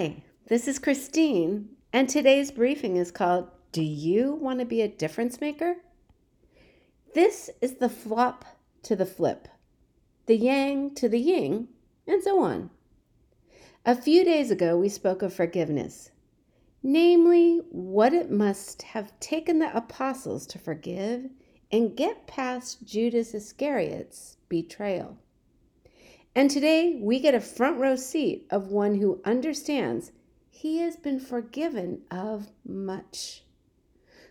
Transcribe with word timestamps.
Hi, 0.00 0.22
this 0.46 0.66
is 0.66 0.78
Christine, 0.78 1.76
and 1.92 2.08
today's 2.08 2.50
briefing 2.50 2.96
is 2.96 3.10
called 3.10 3.50
Do 3.70 3.82
You 3.82 4.32
Want 4.32 4.60
to 4.60 4.64
Be 4.64 4.80
a 4.80 4.88
Difference 4.88 5.42
Maker? 5.42 5.76
This 7.14 7.50
is 7.60 7.74
the 7.74 7.90
flop 7.90 8.46
to 8.84 8.96
the 8.96 9.04
flip, 9.04 9.46
the 10.24 10.38
yang 10.38 10.94
to 10.94 11.06
the 11.06 11.18
ying, 11.18 11.68
and 12.06 12.22
so 12.22 12.42
on. 12.42 12.70
A 13.84 13.94
few 13.94 14.24
days 14.24 14.50
ago, 14.50 14.78
we 14.78 14.88
spoke 14.88 15.20
of 15.20 15.34
forgiveness, 15.34 16.10
namely, 16.82 17.60
what 17.68 18.14
it 18.14 18.30
must 18.30 18.80
have 18.80 19.20
taken 19.20 19.58
the 19.58 19.76
apostles 19.76 20.46
to 20.46 20.58
forgive 20.58 21.28
and 21.70 21.94
get 21.94 22.26
past 22.26 22.86
Judas 22.86 23.34
Iscariot's 23.34 24.38
betrayal. 24.48 25.18
And 26.34 26.50
today 26.50 26.98
we 27.00 27.18
get 27.18 27.34
a 27.34 27.40
front 27.40 27.78
row 27.78 27.96
seat 27.96 28.46
of 28.50 28.68
one 28.68 28.96
who 28.96 29.20
understands 29.24 30.12
he 30.48 30.78
has 30.78 30.96
been 30.96 31.18
forgiven 31.18 32.02
of 32.10 32.50
much, 32.64 33.42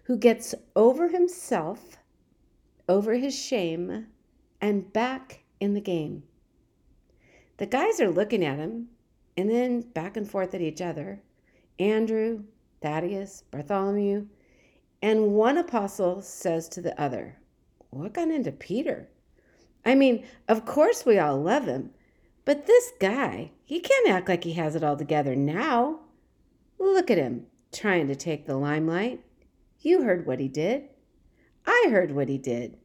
who 0.03 0.17
gets 0.17 0.55
over 0.75 1.09
himself, 1.09 1.98
over 2.88 3.16
his 3.16 3.38
shame, 3.38 4.08
and 4.62 4.94
back 4.94 5.44
in 5.59 5.73
the 5.73 5.81
game. 5.81 6.23
The 7.58 7.66
guys 7.66 8.00
are 8.00 8.09
looking 8.09 8.45
at 8.45 8.59
him 8.59 8.89
and 9.36 9.50
then 9.50 9.81
back 9.81 10.16
and 10.16 10.30
forth 10.30 10.53
at 10.53 10.61
each 10.61 10.81
other 10.81 11.22
Andrew, 11.80 12.44
Thaddeus, 12.81 13.44
Bartholomew, 13.52 14.27
and 15.02 15.34
one 15.34 15.58
apostle 15.58 16.22
says 16.22 16.70
to 16.70 16.81
the 16.81 17.00
other, 17.02 17.38
What 17.89 18.13
got 18.13 18.30
into 18.30 18.52
Peter? 18.52 19.09
I 19.85 19.95
mean, 19.95 20.25
of 20.47 20.65
course 20.65 21.05
we 21.05 21.17
all 21.17 21.41
love 21.41 21.65
him, 21.65 21.91
but 22.45 22.65
this 22.65 22.91
guy, 22.99 23.51
he 23.63 23.79
can't 23.79 24.09
act 24.09 24.27
like 24.27 24.43
he 24.43 24.53
has 24.53 24.75
it 24.75 24.83
all 24.83 24.97
together 24.97 25.35
now. 25.35 26.02
Look 26.77 27.11
at 27.11 27.17
him, 27.17 27.45
trying 27.71 28.07
to 28.07 28.15
take 28.15 28.45
the 28.45 28.58
limelight. 28.58 29.23
You 29.80 30.03
heard 30.03 30.25
what 30.25 30.39
he 30.39 30.47
did. 30.47 30.89
I 31.66 31.88
heard 31.89 32.11
what 32.11 32.30
he 32.30 32.38
did. 32.38 32.77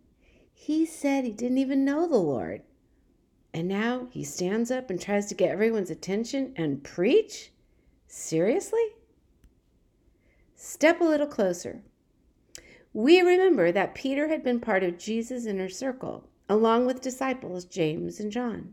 He 0.52 0.86
said 0.86 1.24
he 1.24 1.32
didn't 1.32 1.58
even 1.58 1.84
know 1.84 2.06
the 2.06 2.16
Lord. 2.16 2.62
And 3.52 3.68
now 3.68 4.08
he 4.10 4.24
stands 4.24 4.70
up 4.70 4.90
and 4.90 5.00
tries 5.00 5.26
to 5.26 5.34
get 5.34 5.50
everyone's 5.50 5.90
attention 5.90 6.52
and 6.56 6.82
preach? 6.82 7.52
Seriously? 8.06 8.84
Step 10.54 11.00
a 11.00 11.04
little 11.04 11.26
closer. 11.26 11.82
We 12.92 13.20
remember 13.20 13.72
that 13.72 13.94
Peter 13.94 14.28
had 14.28 14.44
been 14.44 14.60
part 14.60 14.82
of 14.82 14.98
Jesus' 14.98 15.46
inner 15.46 15.68
circle 15.68 16.28
along 16.48 16.86
with 16.86 17.00
disciples 17.00 17.64
James 17.64 18.20
and 18.20 18.30
John. 18.30 18.72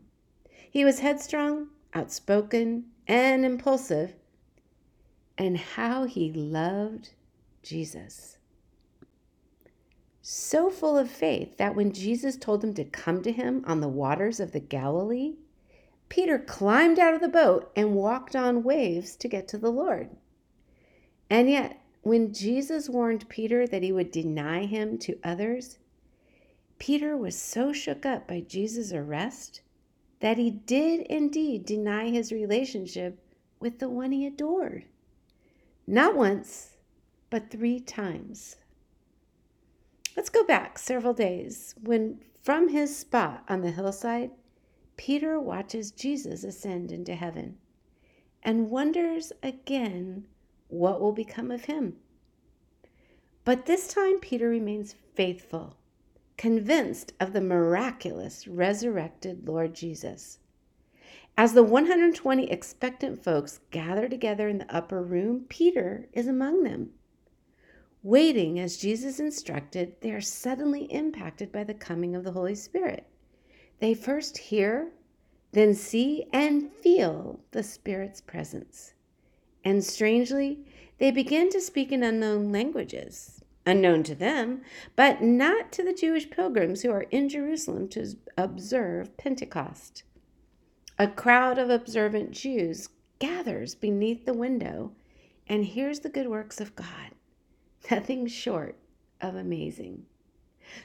He 0.70 0.84
was 0.84 1.00
headstrong, 1.00 1.68
outspoken, 1.94 2.86
and 3.06 3.44
impulsive, 3.44 4.14
and 5.36 5.56
how 5.56 6.04
he 6.04 6.32
loved 6.32 7.10
Jesus. 7.62 8.38
So 10.20 10.70
full 10.70 10.96
of 10.96 11.10
faith 11.10 11.56
that 11.56 11.74
when 11.74 11.92
Jesus 11.92 12.36
told 12.36 12.62
him 12.62 12.74
to 12.74 12.84
come 12.84 13.22
to 13.22 13.32
him 13.32 13.64
on 13.66 13.80
the 13.80 13.88
waters 13.88 14.38
of 14.38 14.52
the 14.52 14.60
Galilee, 14.60 15.34
Peter 16.08 16.38
climbed 16.38 16.98
out 16.98 17.14
of 17.14 17.20
the 17.20 17.28
boat 17.28 17.72
and 17.74 17.94
walked 17.94 18.36
on 18.36 18.62
waves 18.62 19.16
to 19.16 19.28
get 19.28 19.48
to 19.48 19.58
the 19.58 19.72
Lord. 19.72 20.10
And 21.28 21.50
yet, 21.50 21.80
when 22.02 22.32
Jesus 22.32 22.88
warned 22.88 23.28
Peter 23.28 23.66
that 23.66 23.82
he 23.82 23.92
would 23.92 24.10
deny 24.10 24.66
him 24.66 24.98
to 24.98 25.18
others, 25.24 25.78
Peter 26.82 27.16
was 27.16 27.38
so 27.38 27.72
shook 27.72 28.04
up 28.04 28.26
by 28.26 28.40
Jesus' 28.40 28.92
arrest 28.92 29.60
that 30.18 30.36
he 30.36 30.50
did 30.50 30.98
indeed 31.02 31.64
deny 31.64 32.10
his 32.10 32.32
relationship 32.32 33.20
with 33.60 33.78
the 33.78 33.88
one 33.88 34.10
he 34.10 34.26
adored. 34.26 34.84
Not 35.86 36.16
once, 36.16 36.78
but 37.30 37.52
three 37.52 37.78
times. 37.78 38.56
Let's 40.16 40.28
go 40.28 40.42
back 40.42 40.76
several 40.76 41.14
days 41.14 41.76
when, 41.80 42.18
from 42.42 42.66
his 42.70 42.96
spot 42.96 43.44
on 43.48 43.60
the 43.60 43.70
hillside, 43.70 44.32
Peter 44.96 45.38
watches 45.38 45.92
Jesus 45.92 46.42
ascend 46.42 46.90
into 46.90 47.14
heaven 47.14 47.58
and 48.42 48.70
wonders 48.70 49.32
again 49.40 50.26
what 50.66 51.00
will 51.00 51.12
become 51.12 51.52
of 51.52 51.66
him. 51.66 51.98
But 53.44 53.66
this 53.66 53.86
time, 53.86 54.18
Peter 54.18 54.48
remains 54.48 54.96
faithful 55.14 55.76
convinced 56.42 57.12
of 57.20 57.32
the 57.32 57.40
miraculous 57.40 58.48
resurrected 58.48 59.46
Lord 59.46 59.72
Jesus. 59.72 60.40
As 61.36 61.52
the 61.52 61.62
120 61.62 62.50
expectant 62.50 63.22
folks 63.22 63.60
gather 63.70 64.08
together 64.08 64.48
in 64.48 64.58
the 64.58 64.74
upper 64.74 65.04
room, 65.04 65.44
Peter 65.48 66.08
is 66.12 66.26
among 66.26 66.64
them. 66.64 66.90
Waiting 68.02 68.58
as 68.58 68.76
Jesus 68.76 69.20
instructed, 69.20 69.94
they 70.00 70.10
are 70.10 70.20
suddenly 70.20 70.92
impacted 70.92 71.52
by 71.52 71.62
the 71.62 71.74
coming 71.74 72.16
of 72.16 72.24
the 72.24 72.32
Holy 72.32 72.56
Spirit. 72.56 73.06
They 73.78 73.94
first 73.94 74.36
hear, 74.36 74.90
then 75.52 75.74
see 75.74 76.24
and 76.32 76.72
feel 76.72 77.38
the 77.52 77.62
Spirit's 77.62 78.20
presence. 78.20 78.94
And 79.64 79.84
strangely, 79.84 80.66
they 80.98 81.12
begin 81.12 81.50
to 81.50 81.60
speak 81.60 81.92
in 81.92 82.02
unknown 82.02 82.50
languages 82.50 83.41
unknown 83.66 84.02
to 84.04 84.14
them, 84.14 84.62
but 84.96 85.22
not 85.22 85.72
to 85.72 85.82
the 85.82 85.92
Jewish 85.92 86.30
pilgrims 86.30 86.82
who 86.82 86.90
are 86.90 87.06
in 87.10 87.28
Jerusalem 87.28 87.88
to 87.88 88.16
observe 88.36 89.16
Pentecost. 89.16 90.02
A 90.98 91.08
crowd 91.08 91.58
of 91.58 91.70
observant 91.70 92.32
Jews 92.32 92.88
gathers 93.18 93.74
beneath 93.74 94.24
the 94.24 94.34
window 94.34 94.92
and 95.46 95.64
hears 95.64 96.00
the 96.00 96.08
good 96.08 96.28
works 96.28 96.60
of 96.60 96.76
God, 96.76 97.12
nothing 97.90 98.26
short 98.26 98.76
of 99.20 99.34
amazing. 99.34 100.06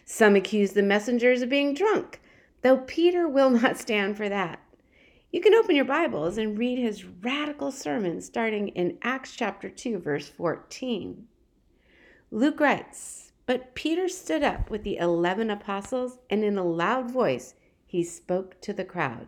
Some 0.05 0.35
accuse 0.35 0.73
the 0.73 0.83
messengers 0.83 1.41
of 1.41 1.49
being 1.49 1.73
drunk, 1.73 2.21
though 2.61 2.77
Peter 2.77 3.27
will 3.27 3.49
not 3.49 3.77
stand 3.77 4.17
for 4.17 4.29
that. 4.29 4.59
You 5.31 5.41
can 5.41 5.53
open 5.53 5.75
your 5.75 5.85
Bibles 5.85 6.38
and 6.38 6.57
read 6.57 6.79
his 6.79 7.05
radical 7.05 7.71
sermon 7.71 8.21
starting 8.21 8.69
in 8.69 8.97
Acts 9.01 9.35
chapter 9.35 9.69
2, 9.69 9.99
verse 9.99 10.27
14. 10.29 11.27
Luke 12.29 12.59
writes, 12.59 13.31
But 13.45 13.73
Peter 13.73 14.09
stood 14.09 14.43
up 14.43 14.69
with 14.69 14.83
the 14.83 14.97
eleven 14.97 15.49
apostles, 15.49 16.19
and 16.29 16.43
in 16.43 16.57
a 16.57 16.63
loud 16.63 17.09
voice 17.09 17.53
he 17.85 18.03
spoke 18.03 18.59
to 18.61 18.73
the 18.73 18.83
crowd. 18.83 19.27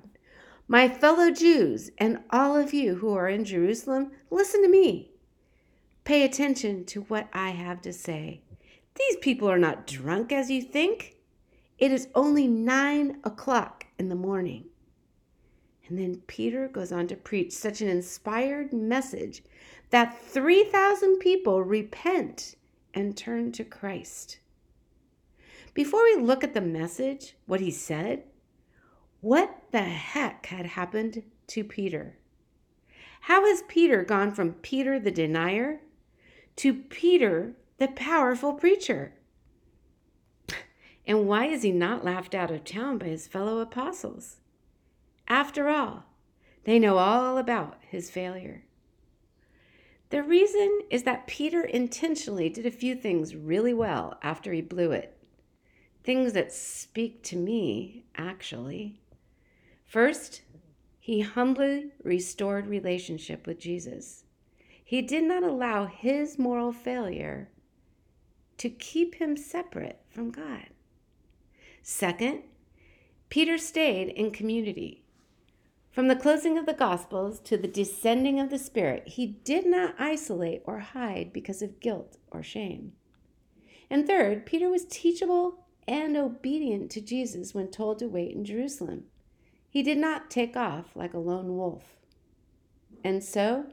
My 0.67 0.89
fellow 0.89 1.31
Jews, 1.31 1.91
and 1.97 2.19
all 2.29 2.57
of 2.57 2.73
you 2.73 2.95
who 2.95 3.13
are 3.13 3.29
in 3.29 3.45
Jerusalem, 3.45 4.11
listen 4.29 4.61
to 4.63 4.67
me. 4.67 5.11
Pay 6.03 6.23
attention 6.23 6.83
to 6.85 7.03
what 7.03 7.29
I 7.31 7.51
have 7.51 7.81
to 7.83 7.93
say. 7.93 8.41
These 8.95 9.16
people 9.21 9.49
are 9.49 9.57
not 9.57 9.87
drunk 9.87 10.33
as 10.33 10.51
you 10.51 10.61
think. 10.61 11.16
It 11.77 11.93
is 11.93 12.09
only 12.13 12.47
nine 12.47 13.19
o'clock 13.23 13.85
in 13.97 14.09
the 14.09 14.16
morning. 14.16 14.66
And 15.87 15.97
then 15.97 16.21
Peter 16.27 16.67
goes 16.67 16.91
on 16.91 17.07
to 17.07 17.16
preach 17.16 17.53
such 17.53 17.79
an 17.79 17.87
inspired 17.87 18.73
message 18.73 19.41
that 19.89 20.21
3,000 20.21 21.17
people 21.19 21.63
repent 21.63 22.55
and 22.94 23.16
turn 23.16 23.51
to 23.53 23.63
Christ. 23.63 24.39
Before 25.73 26.03
we 26.03 26.16
look 26.16 26.44
at 26.44 26.53
the 26.53 26.61
message, 26.61 27.35
what 27.45 27.61
he 27.61 27.72
said, 27.72 28.23
what 29.22 29.63
the 29.72 29.81
heck 29.83 30.47
had 30.47 30.66
happened 30.66 31.23
to 31.47 31.63
Peter? 31.63 32.17
How 33.22 33.45
has 33.45 33.63
Peter 33.67 34.03
gone 34.03 34.33
from 34.33 34.53
Peter 34.53 34.99
the 34.99 35.11
denier 35.11 35.81
to 36.57 36.73
Peter 36.73 37.53
the 37.78 37.89
powerful 37.89 38.53
preacher? 38.53 39.13
And 41.05 41.28
why 41.28 41.45
is 41.45 41.63
he 41.63 41.72
not 41.72 42.05
laughed 42.05 42.35
out 42.35 42.51
of 42.51 42.63
town 42.63 42.99
by 42.99 43.07
his 43.07 43.28
fellow 43.28 43.59
apostles? 43.59 44.38
After 45.28 45.67
all, 45.67 46.05
they 46.66 46.78
know 46.78 46.97
all 46.97 47.38
about 47.38 47.78
his 47.81 48.11
failure. 48.11 48.63
The 50.09 50.23
reason 50.23 50.82
is 50.90 51.03
that 51.03 51.28
Peter 51.28 51.61
intentionally 51.61 52.50
did 52.50 52.66
a 52.66 52.72
few 52.72 52.96
things 52.96 53.35
really 53.35 53.73
well 53.73 54.17
after 54.23 54.52
he 54.52 54.61
blew 54.61 54.91
it. 54.91 55.16
Things 56.03 56.34
that 56.34 56.52
speak 56.52 57.22
to 57.23 57.35
me, 57.35 58.06
actually. 58.16 59.02
First, 59.85 60.41
he 61.00 61.22
humbly 61.22 61.91
restored 62.03 62.67
relationship 62.67 63.46
with 63.46 63.59
Jesus. 63.59 64.23
He 64.84 65.03
did 65.03 65.23
not 65.23 65.44
allow 65.44 65.85
his 65.85 66.40
moral 66.40 66.72
failure 66.72 67.50
to 68.58 68.70
keep 68.70 69.16
him 69.16 69.38
separate 69.38 70.02
from 70.09 70.32
God. 70.32 70.67
Second, 71.84 72.41
Peter 73.29 73.59
stayed 73.59 74.09
in 74.09 74.32
community. 74.32 75.03
From 75.91 76.08
the 76.08 76.16
closing 76.16 76.58
of 76.58 76.66
the 76.66 76.74
Gospels 76.74 77.40
to 77.41 77.58
the 77.58 77.68
descending 77.68 78.40
of 78.40 78.50
the 78.50 78.59
Spirit, 78.59 79.08
he 79.08 79.26
did 79.28 79.66
not 79.66 79.96
isolate 80.00 80.62
or 80.66 80.80
hide 80.80 81.34
because 81.34 81.62
of 81.62 81.80
guilt 81.80 82.18
or 82.32 82.44
shame. 82.44 82.94
And 83.90 84.06
third, 84.06 84.46
Peter 84.46 84.70
was 84.70 84.86
teachable 84.86 85.66
and 85.88 86.16
obedient 86.16 86.91
to 86.91 87.02
Jesus 87.02 87.53
when 87.56 87.70
told 87.70 88.00
to 88.00 88.08
wait 88.08 88.36
in 88.36 88.46
Jerusalem. 88.46 89.06
He 89.70 89.82
did 89.82 89.97
not 89.97 90.30
take 90.30 90.56
off 90.56 90.96
like 90.96 91.14
a 91.14 91.20
lone 91.20 91.58
wolf. 91.58 91.84
And 93.03 93.24
so 93.24 93.66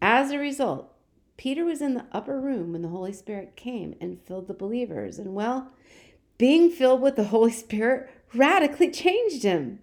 As 0.00 0.30
a 0.30 0.38
result, 0.38 0.92
Peter 1.36 1.64
was 1.64 1.80
in 1.80 1.94
the 1.94 2.06
upper 2.12 2.40
room 2.40 2.72
when 2.72 2.82
the 2.82 2.88
Holy 2.88 3.12
Spirit 3.12 3.56
came 3.56 3.94
and 4.00 4.20
filled 4.22 4.46
the 4.48 4.54
believers. 4.54 5.18
And 5.18 5.34
well, 5.34 5.72
being 6.38 6.70
filled 6.70 7.00
with 7.00 7.16
the 7.16 7.24
Holy 7.24 7.52
Spirit 7.52 8.10
radically 8.34 8.90
changed 8.90 9.42
him. 9.42 9.80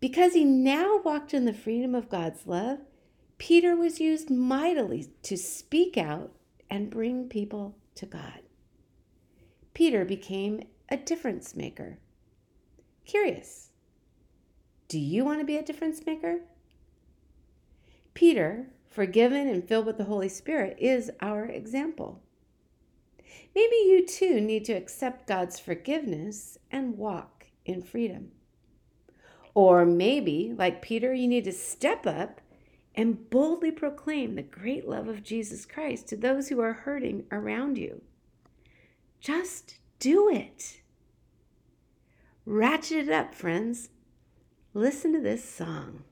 Because 0.00 0.34
he 0.34 0.44
now 0.44 1.00
walked 1.04 1.34
in 1.34 1.44
the 1.44 1.52
freedom 1.52 1.94
of 1.94 2.08
God's 2.08 2.46
love, 2.46 2.78
Peter 3.36 3.76
was 3.76 4.00
used 4.00 4.30
mightily 4.30 5.10
to 5.22 5.36
speak 5.36 5.96
out 5.96 6.32
and 6.70 6.90
bring 6.90 7.28
people 7.28 7.76
to 7.96 8.06
God. 8.06 8.40
Peter 9.74 10.04
became 10.04 10.62
a 10.88 10.96
difference 10.96 11.54
maker. 11.54 11.98
Curious, 13.04 13.70
do 14.88 14.98
you 14.98 15.24
want 15.24 15.40
to 15.40 15.46
be 15.46 15.56
a 15.56 15.62
difference 15.62 16.04
maker? 16.06 16.40
Peter, 18.14 18.68
forgiven 18.88 19.48
and 19.48 19.66
filled 19.66 19.86
with 19.86 19.98
the 19.98 20.04
Holy 20.04 20.28
Spirit, 20.28 20.76
is 20.80 21.10
our 21.20 21.44
example. 21.44 22.20
Maybe 23.54 23.76
you 23.76 24.06
too 24.06 24.40
need 24.40 24.64
to 24.66 24.72
accept 24.72 25.26
God's 25.26 25.58
forgiveness 25.58 26.58
and 26.70 26.98
walk 26.98 27.46
in 27.64 27.82
freedom. 27.82 28.32
Or 29.58 29.84
maybe, 29.84 30.54
like 30.56 30.82
Peter, 30.82 31.12
you 31.12 31.26
need 31.26 31.42
to 31.42 31.52
step 31.52 32.06
up 32.06 32.40
and 32.94 33.28
boldly 33.28 33.72
proclaim 33.72 34.36
the 34.36 34.42
great 34.42 34.88
love 34.88 35.08
of 35.08 35.24
Jesus 35.24 35.66
Christ 35.66 36.06
to 36.10 36.16
those 36.16 36.48
who 36.48 36.60
are 36.60 36.72
hurting 36.72 37.24
around 37.32 37.76
you. 37.76 38.02
Just 39.18 39.78
do 39.98 40.30
it. 40.30 40.82
Ratchet 42.46 43.08
it 43.08 43.12
up, 43.12 43.34
friends. 43.34 43.88
Listen 44.74 45.12
to 45.12 45.20
this 45.20 45.44
song. 45.44 46.04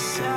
And 0.00 0.29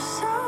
you 0.00 0.39